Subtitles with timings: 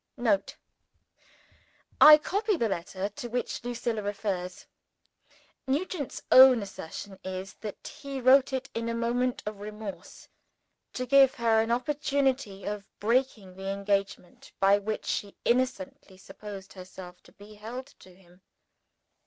[0.17, 0.57] [Note.
[2.09, 4.65] I copy the letter to which Lucilla refers.
[5.67, 10.27] Nugent's own assertion is, that he wrote it in a moment of remorse,
[10.93, 17.21] to give her an opportunity of breaking the engagement by which she innocently supposed herself
[17.21, 18.41] to be held to him.